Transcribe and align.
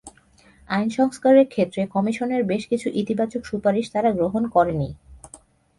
আইন 0.69 0.87
সংস্কারের 0.89 1.45
ক্ষেত্রে 1.47 1.81
কমিশনের 1.87 2.41
বেশ 2.43 2.63
কিছু 2.67 2.87
ইতিবাচক 2.93 3.41
সুপারিশ 3.45 3.85
তারা 3.91 4.09
গ্রহণ 4.11 4.43
করেনি। 4.47 4.89